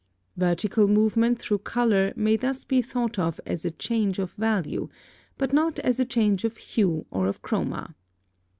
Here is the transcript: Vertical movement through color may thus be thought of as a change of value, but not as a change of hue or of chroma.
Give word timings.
Vertical 0.35 0.87
movement 0.87 1.37
through 1.37 1.59
color 1.59 2.11
may 2.15 2.35
thus 2.35 2.65
be 2.65 2.81
thought 2.81 3.19
of 3.19 3.39
as 3.45 3.65
a 3.65 3.69
change 3.69 4.17
of 4.17 4.31
value, 4.31 4.89
but 5.37 5.53
not 5.53 5.77
as 5.77 5.99
a 5.99 6.05
change 6.05 6.43
of 6.43 6.57
hue 6.57 7.05
or 7.11 7.27
of 7.27 7.43
chroma. 7.43 7.93